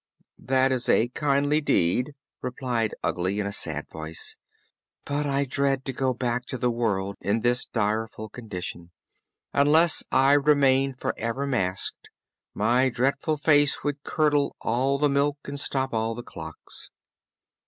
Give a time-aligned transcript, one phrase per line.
[0.39, 4.35] "That is a kindly deed," replied Ugly in a sad voice,
[5.05, 8.89] "but I dread to go back to the world in this direful condition.
[9.53, 12.09] Unless I remain forever masked,
[12.55, 16.89] my dreadful face would curdle all the milk and stop all the clocks."